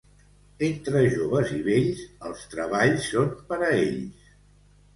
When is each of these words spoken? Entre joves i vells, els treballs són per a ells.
Entre 0.67 1.01
joves 1.15 1.51
i 1.59 1.59
vells, 1.67 2.01
els 2.31 2.49
treballs 2.55 3.07
són 3.13 3.31
per 3.53 3.63
a 3.71 3.73
ells. 3.85 4.29